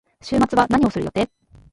[0.19, 1.29] 週末は何をする予定？